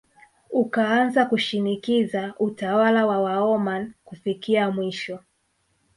[0.51, 5.19] Ukaanza kushinikiza utawala wa Waomani Kufikia mwisho